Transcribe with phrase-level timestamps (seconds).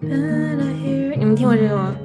[0.00, 1.96] But I hear 你们听过这个吗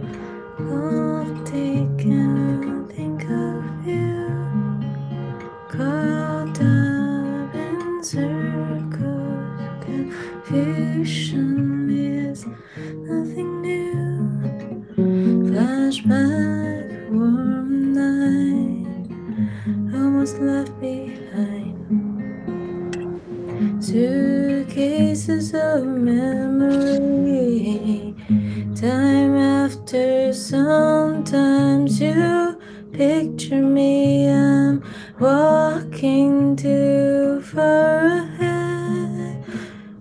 [35.95, 39.45] Walking too far ahead.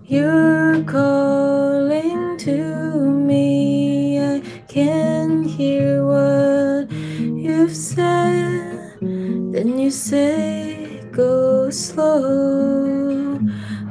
[0.04, 4.18] You're calling to me.
[4.18, 8.98] I can hear what you've said.
[9.00, 13.38] Then you say, Go slow.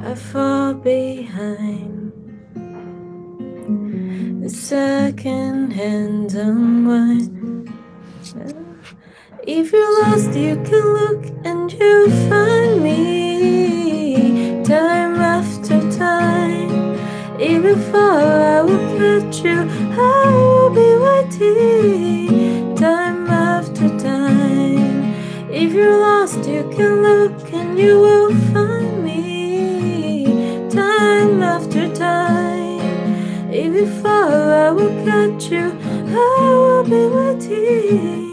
[0.04, 2.12] I fall behind.
[4.42, 7.44] The second hand unwind.
[9.46, 14.62] If you're lost, you can look you'll find me.
[14.64, 16.98] Time after time.
[17.38, 19.58] If you I will catch you.
[19.98, 22.74] I will be waiting.
[22.76, 25.14] Time after time.
[25.50, 30.26] If you're lost, you can look and you will find me.
[30.70, 32.80] Time after time.
[33.50, 35.66] If you I will catch you.
[36.08, 38.23] I will be waiting.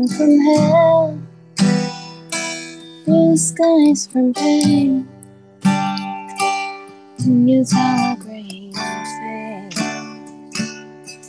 [0.00, 1.18] Heaven from hell,
[3.04, 5.08] blue skies from pain.
[7.18, 8.72] Can you tell a grain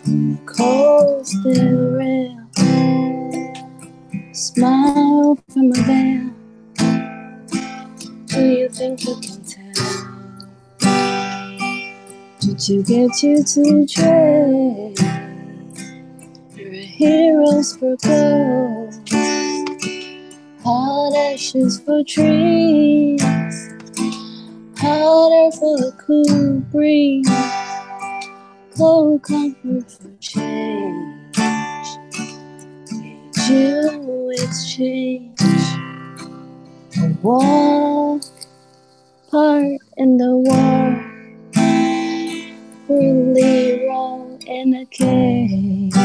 [0.08, 2.38] of cold still real?
[4.34, 6.32] Smile from a veil.
[8.28, 9.74] Do you think you can tell?
[12.40, 15.31] Did you get you to trade
[17.01, 18.94] heroes for gold?
[20.63, 23.23] Hot ashes for trees,
[24.84, 27.28] air for the cool breeze,
[28.78, 31.38] cold comfort for change.
[33.34, 35.41] Did you exchange
[37.01, 38.22] a walk
[39.31, 41.11] part in the war?
[42.88, 46.00] really wrong in a cage.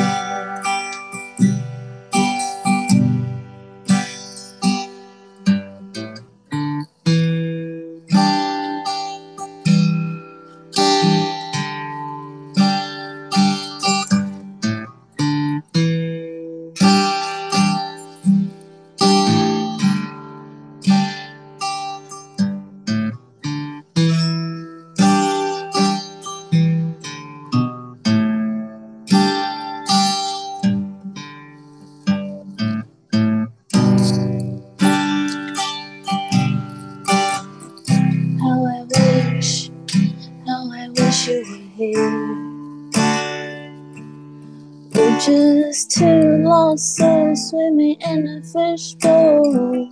[45.21, 49.91] Just two lost souls swimming in a fishbowl,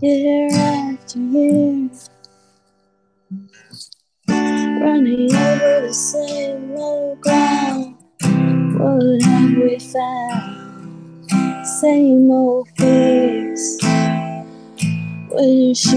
[0.00, 1.88] year after year.
[4.28, 7.96] Running over the same old ground.
[8.78, 11.66] What have we found?
[11.80, 13.78] Same old fears.
[15.30, 15.92] Wish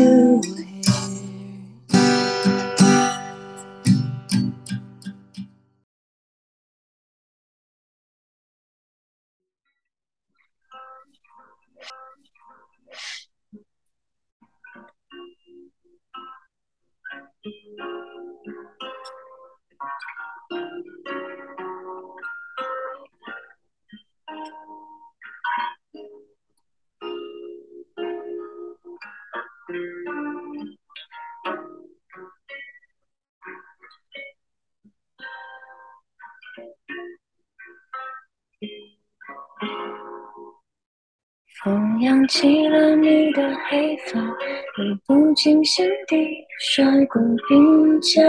[41.63, 44.60] 风扬起了你的黑发。
[44.77, 48.21] 我不经心地甩过鬓角。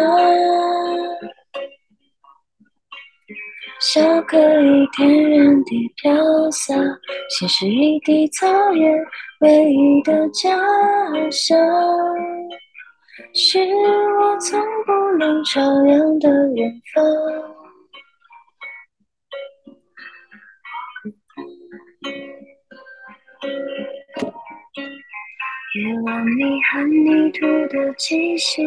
[3.81, 6.75] 笑可以天然地飘洒，
[7.31, 8.93] 心是一地草原
[9.41, 10.51] 唯一的家
[11.31, 11.59] 乡，
[13.35, 17.52] 是我从不能超越的远方。
[25.75, 28.63] 夜晚你和泥土的气息，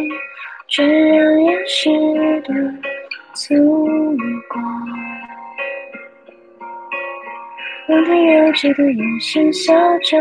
[0.67, 1.87] 渲染岩石
[2.41, 2.49] 的
[3.35, 4.17] 粗犷。
[7.89, 10.17] 温吞幼稚的眼神笑着，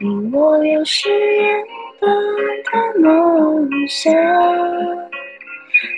[0.00, 1.62] 你我有誓言
[2.00, 2.08] 般
[2.64, 4.10] 的梦想，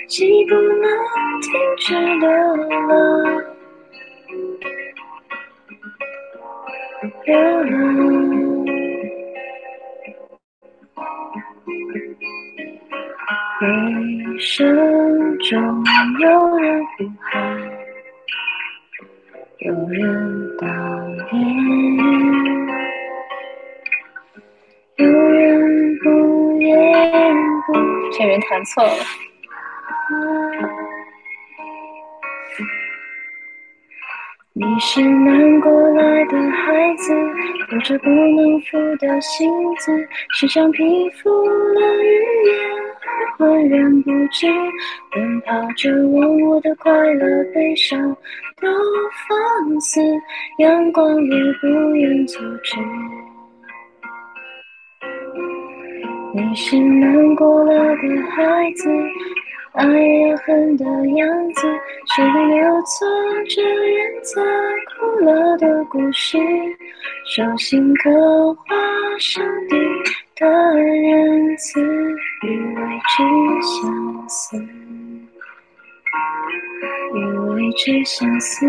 [0.05, 0.83] 既不能
[1.39, 2.27] 停止流
[2.89, 2.89] 浪，
[7.25, 8.40] 流浪。
[13.61, 13.67] 回
[14.39, 14.65] 声
[15.37, 15.83] 中
[16.19, 17.61] 有人呼喊。
[19.59, 20.65] 有人悼
[21.31, 21.39] 念，
[24.95, 26.71] 有人不言
[27.67, 27.73] 不。
[28.17, 28.93] 这人弹错了。
[34.53, 37.13] 你是南国来的孩子，
[37.71, 41.29] 有着不能负的性子，时常披覆
[41.79, 42.07] 了语
[42.47, 42.80] 言。
[43.41, 44.45] 浑然不知，
[45.11, 47.99] 奔跑着忘我的快乐悲伤
[48.61, 48.67] 都
[49.27, 49.99] 放肆，
[50.59, 52.77] 阳光也不愿阻止。
[56.35, 58.87] 你是难过了的孩子，
[59.73, 61.67] 爱也恨的样子，
[62.15, 64.43] 谁留存着人在
[64.99, 66.37] 哭了的故事，
[67.25, 68.75] 手心刻画
[69.17, 69.75] 上帝
[70.41, 71.79] 的仁慈。
[72.43, 73.21] 与未知
[73.61, 74.57] 相思，
[77.13, 78.65] 与未知相思。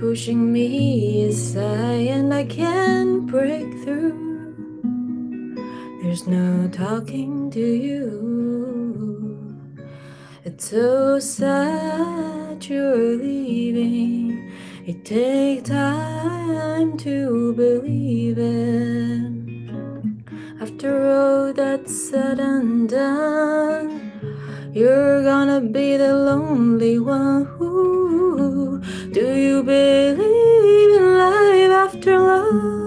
[0.00, 4.16] Pushing me aside and I can't break through.
[6.02, 8.06] There's no talking to you.
[10.42, 14.50] It's so sad you're leaving.
[14.86, 19.70] It takes time to believe it.
[20.62, 28.09] After all that's said and done, you're gonna be the lonely one who
[29.12, 32.80] do you believe in life after love?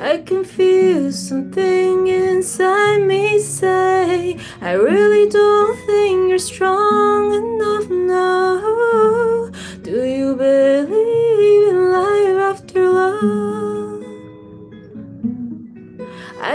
[0.00, 9.50] I can feel something inside me say, I really don't think you're strong enough now.
[9.82, 11.13] Do you believe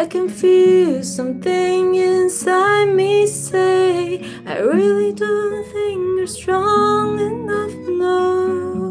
[0.10, 8.90] can feel something inside me say, I really don't think you're strong enough now.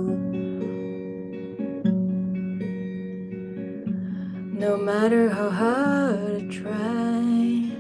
[4.65, 7.73] No matter how hard I try,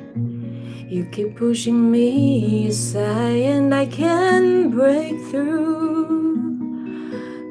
[0.88, 6.08] you keep pushing me aside, and I can't break through.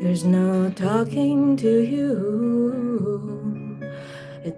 [0.01, 2.56] There's no talking to you.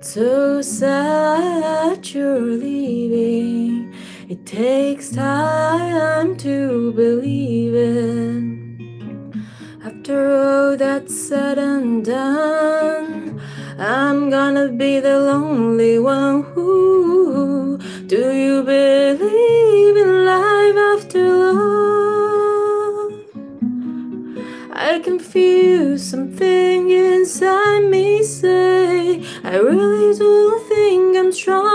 [0.02, 3.94] So sad you're leaving.
[4.30, 9.36] It takes time to believe it.
[9.86, 13.42] After all that's said and done,
[13.78, 17.78] I'm gonna be the lonely one who.
[18.08, 21.99] Do you believe in life after love?
[24.92, 31.69] I can feel something inside me say, I really don't think I'm strong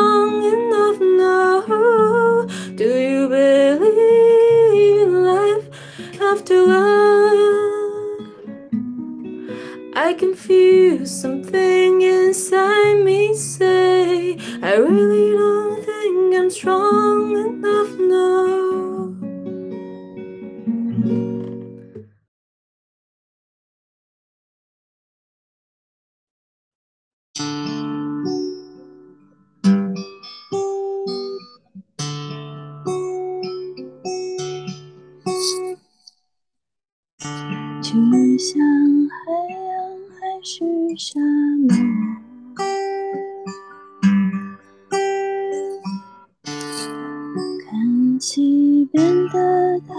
[48.27, 49.95] 西边的太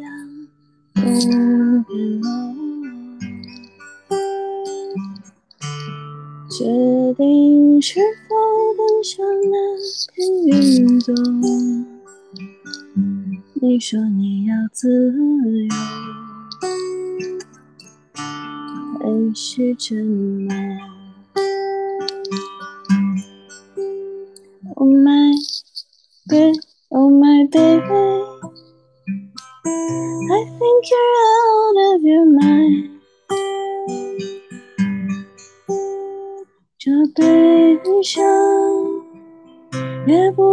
[0.00, 0.10] 阳
[0.92, 1.00] 不
[2.20, 2.26] 落，
[6.50, 8.34] 决定是否
[8.76, 9.54] 登上那
[10.12, 11.14] 片云朵。
[13.62, 15.70] 你说你要自由，
[18.98, 20.52] 还是沉默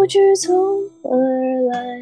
[0.07, 0.55] 不知从
[1.03, 2.01] 何而来。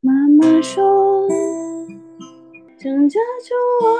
[0.00, 1.28] 妈妈说，
[2.78, 3.54] 想家就
[3.86, 3.92] 往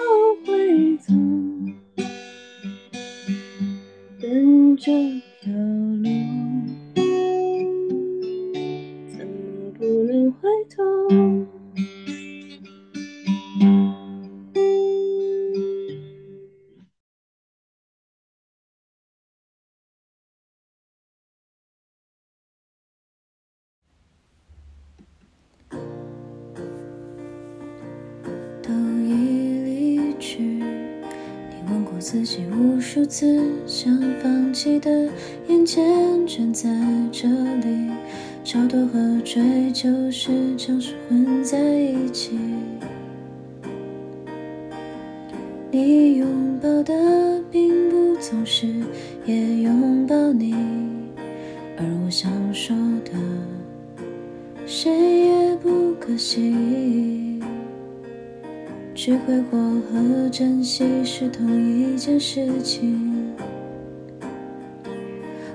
[38.87, 42.39] 和追求时常是混在一起。
[45.71, 46.29] 你拥
[46.61, 48.67] 抱的并不总是
[49.25, 50.55] 也拥抱你，
[51.79, 53.12] 而我想说的，
[54.67, 57.41] 谁也不可惜。
[58.95, 59.59] 去挥霍
[59.91, 63.33] 和珍惜是同一件事情。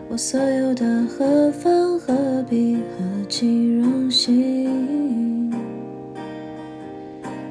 [0.10, 5.52] 我所有的何方何必何其荣幸，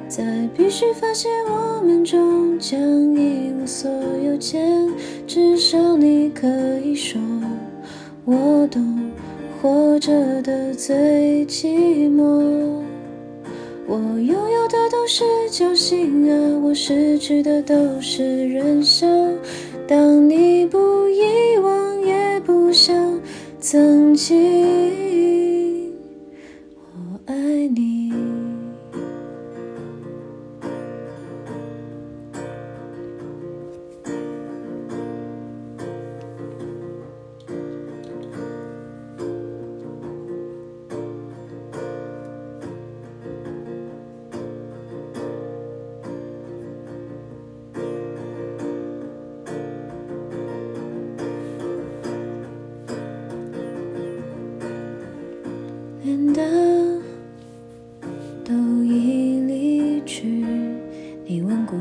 [0.07, 2.79] 在必须发现我们终将
[3.15, 3.89] 一无所
[4.25, 4.89] 有前，
[5.27, 6.47] 至少你可
[6.79, 7.21] 以说
[8.25, 9.11] 我懂
[9.61, 12.23] 活着的最寂寞。
[13.85, 19.37] 我拥有的都是侥幸啊，我失去的都是人生。
[19.87, 23.19] 当你不遗忘，也不想
[23.61, 24.35] 曾经，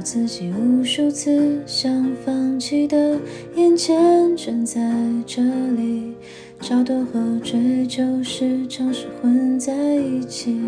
[0.06, 3.18] 自己无数次，想放弃的
[3.56, 4.80] 眼前全在
[5.26, 6.14] 这里，
[6.60, 10.60] 超脱和追求时常是混在一起。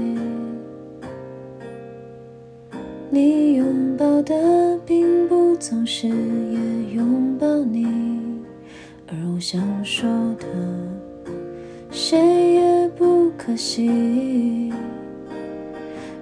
[3.11, 7.87] 你拥抱的并不总是也拥抱你，
[9.07, 10.47] 而我想说的。
[11.92, 14.73] 谁也不可惜，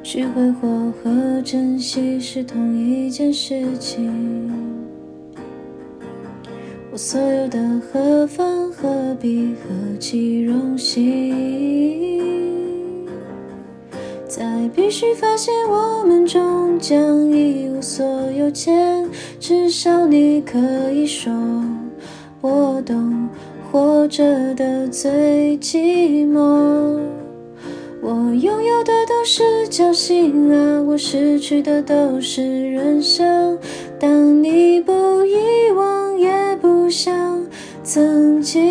[0.08, 0.68] 去挥霍
[1.02, 4.48] 和珍惜是同一件事情。
[6.92, 11.34] 我所有的何妨何必何其荣幸，
[14.28, 19.04] 在必须发现我们终将一无所有前，
[19.40, 21.32] 至少你可以说
[22.40, 23.28] 我懂。
[23.72, 26.96] 活着的最寂寞，
[28.08, 33.58] 我拥有的都是侥幸啊，我失去的都是人生。
[33.98, 37.44] 当你不遗忘，也不想
[37.82, 38.62] 曾经，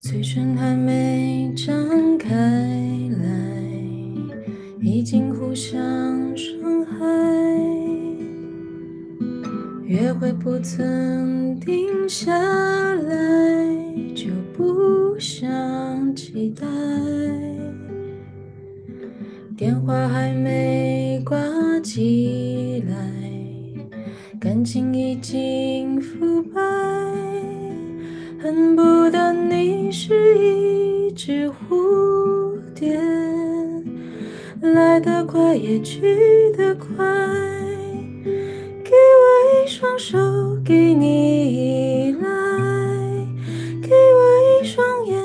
[0.00, 3.26] 嘴唇还没张开来，
[4.80, 5.76] 已经互相
[6.36, 6.96] 伤害。
[9.84, 12.32] 约会不曾定下
[12.94, 13.14] 来，
[14.14, 16.66] 就不想期待。
[19.56, 21.38] 电话还没挂
[21.80, 22.25] 机，
[24.66, 26.60] 心已经腐败，
[28.42, 32.98] 恨不得你是一只蝴蝶，
[34.60, 36.16] 来得快也去
[36.56, 36.86] 得快。
[38.82, 40.18] 给我一双手，
[40.64, 42.26] 给你依赖，
[43.80, 44.20] 给我
[44.60, 45.16] 一双眼，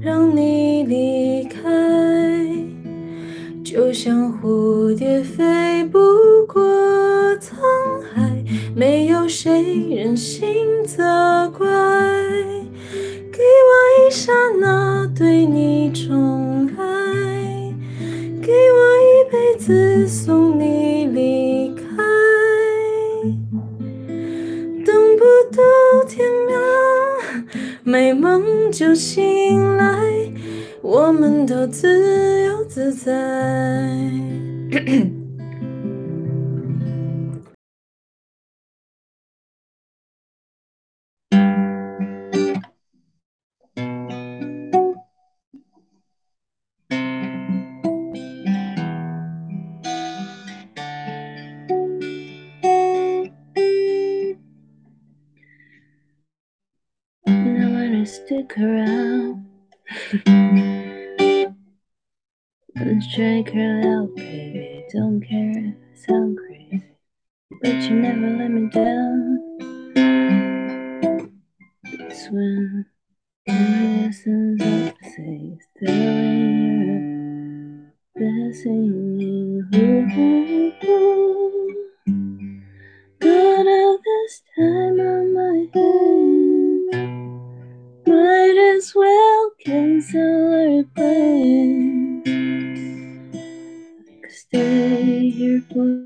[0.00, 1.60] 让你离开。
[3.62, 5.17] 就像蝴蝶
[33.08, 33.48] inside.
[58.08, 59.44] stick around.
[62.98, 64.84] and strike her out, baby.
[64.92, 66.82] Don't care I sound crazy,
[67.62, 69.38] but you never let me down.
[71.84, 72.86] It's when
[73.46, 74.47] the lessons
[94.28, 96.04] stay here for,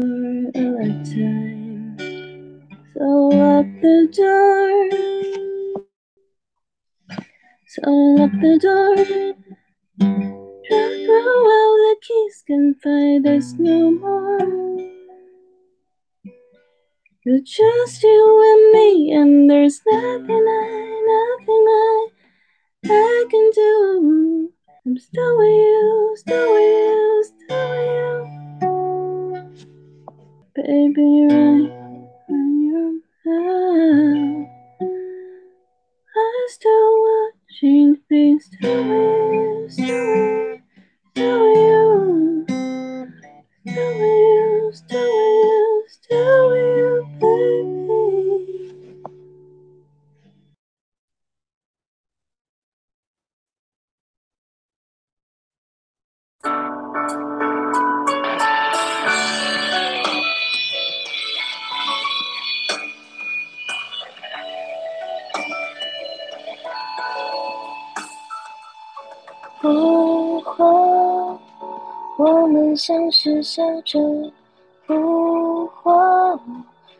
[0.00, 1.98] a lifetime.
[2.94, 4.90] So lock the door.
[7.66, 8.96] So lock the door.
[10.68, 14.78] Throw out the keys, can find us no more.
[17.24, 22.08] It's just you and me, and there's nothing I, nothing I,
[22.84, 24.52] I can do.
[24.88, 28.72] I'm still with you, still with you, still with you.
[30.56, 32.96] Baby, right when you're
[33.28, 34.48] out,
[36.16, 40.58] I'm still watching things, still with you, still,
[41.10, 42.46] still with you.
[43.66, 45.17] Still with you, still with you,
[73.58, 73.98] 笑着
[74.86, 76.40] 不慌，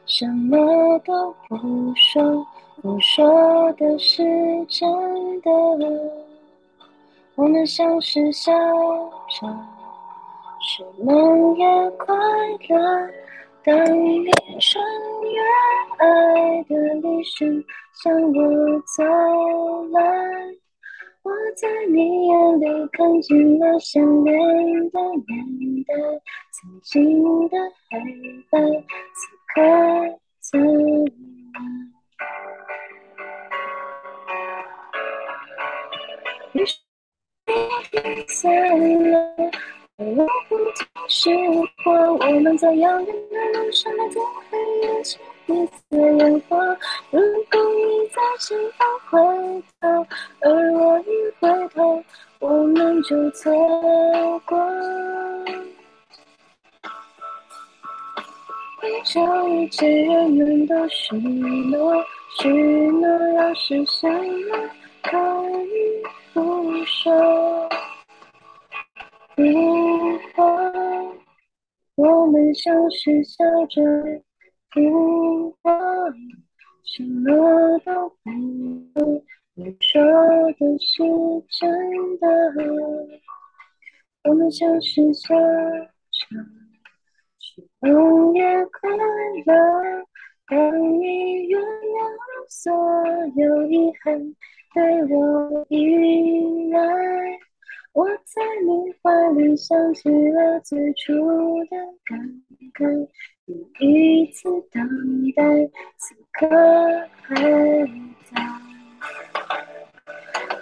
[0.06, 1.56] 什么都不
[1.94, 2.44] 说，
[2.82, 4.24] 不说的是
[4.66, 4.90] 真
[5.40, 5.50] 的。
[7.36, 8.50] 我们像是笑
[9.28, 9.46] 着，
[10.60, 12.16] 是梦也快
[12.70, 13.10] 乐。
[13.62, 14.84] 当你穿
[15.22, 15.40] 越
[15.98, 17.64] 爱的旅程
[18.02, 19.04] 向我走
[19.92, 20.00] 来。
[21.24, 24.34] 我在你眼里看见了想念
[24.90, 25.92] 的年代，
[26.60, 27.56] 曾经的
[27.88, 27.96] 黑
[28.50, 28.58] 白，
[29.14, 29.62] 此刻
[30.40, 30.66] 怎么？
[36.54, 36.76] 于是
[37.92, 38.50] 你散
[39.12, 39.16] 了，
[39.98, 41.30] 我不再是
[41.84, 45.16] 我，我们在遥远的路上怎会有起
[45.46, 46.56] 彼此的烟火？
[47.12, 49.86] 如果你在前方回头，
[50.40, 51.04] 而我一
[51.38, 52.02] 回头，
[52.40, 53.52] 我们就错
[54.40, 54.58] 过。
[59.04, 62.04] 这一切远远都许诺，
[62.38, 64.70] 许诺要实现了，
[65.02, 65.16] 可
[65.62, 67.68] 以不说。
[69.34, 69.42] 不
[70.34, 70.72] 慌，
[71.96, 73.80] 我们像是笑着
[74.70, 76.14] 不慌，
[76.84, 78.30] 什么都不
[78.94, 79.22] 说，
[79.54, 80.02] 你说
[80.58, 81.02] 的是
[81.58, 82.26] 真的。
[84.24, 86.36] 我们像是笑着，
[87.58, 88.88] 是冬夜快
[89.46, 89.52] 乐，
[90.46, 90.56] 当
[91.00, 91.66] 你原谅
[92.48, 92.72] 所
[93.34, 94.34] 有遗憾，
[94.74, 96.78] 对我依赖。
[97.94, 101.12] 我在你怀里想起了最初
[101.64, 102.16] 的感
[102.74, 103.08] 慨，
[103.76, 104.88] 第一次等
[105.34, 105.42] 待，
[105.96, 106.46] 此刻
[107.22, 107.34] 还
[108.30, 108.38] 在。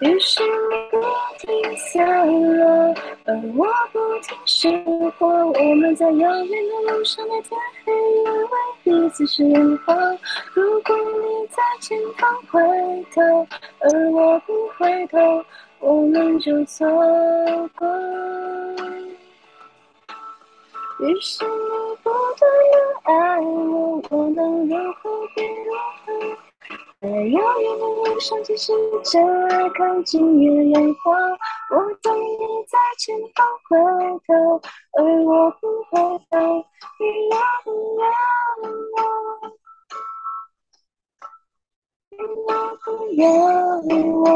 [0.00, 0.48] 于是你
[0.90, 0.98] 不
[1.38, 2.94] 停下了，
[3.26, 4.70] 而我不停驶
[5.18, 5.28] 过。
[5.28, 7.92] 我们在遥远的路上，那天黑，
[8.24, 8.50] 因为
[8.84, 9.94] 彼此是眼花。
[10.54, 12.60] 如果你在前方回
[13.12, 13.20] 头，
[13.80, 15.44] 而我不回头，
[15.80, 16.86] 我们就错
[17.76, 17.86] 过。
[20.98, 25.72] 于是你不断的爱我，我能如何别如
[26.06, 26.45] 何？
[27.06, 28.72] 在遥远的路上，即使
[29.04, 29.20] 这
[29.78, 31.12] 靠近也烟花。
[31.70, 32.26] 我等你
[32.66, 33.78] 在前方回
[34.26, 34.60] 头，
[34.98, 35.94] 而我不回
[36.28, 36.34] 头。
[36.98, 37.66] 你要不
[38.00, 38.04] 要
[38.96, 38.98] 我？
[42.10, 42.50] 你要
[42.82, 43.22] 不要
[44.10, 44.26] 我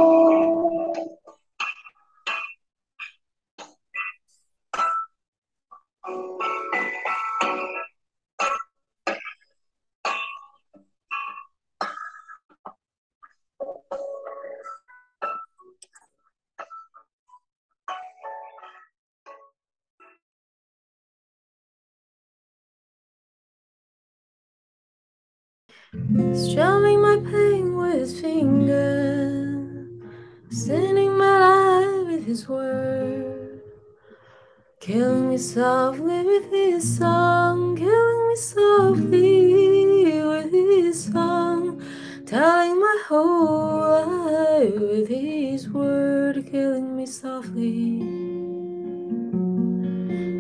[35.41, 41.83] softly with his song, killing me softly with his song,
[42.27, 43.89] telling my whole
[44.27, 48.03] life with his word, killing me softly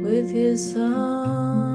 [0.04, 1.69] with his song.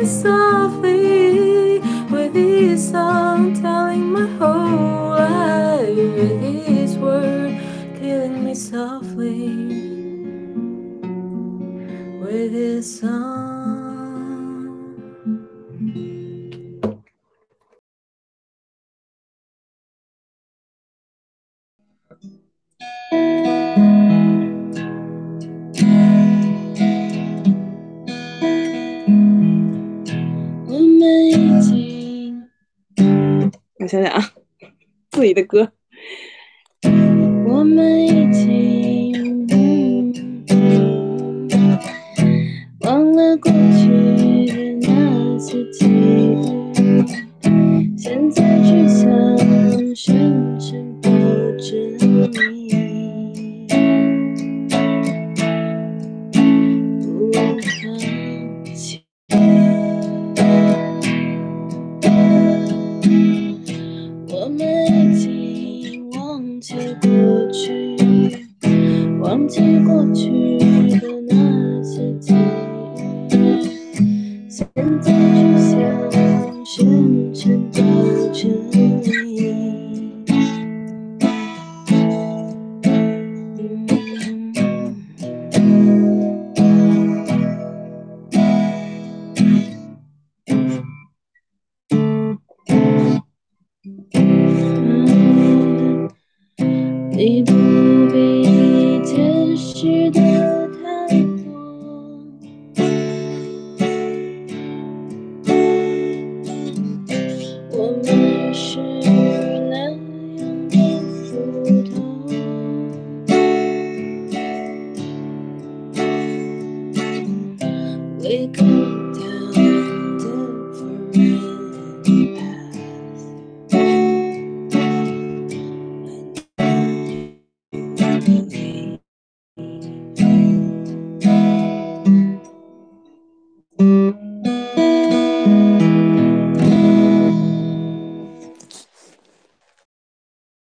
[0.00, 0.89] Me softly
[33.90, 34.32] 想想啊，
[35.10, 35.72] 自己的歌。